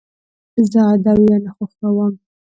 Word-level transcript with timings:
زه 0.71 0.79
ادویه 0.93 1.37
نه 1.43 1.51
خوښوم. 1.55 2.13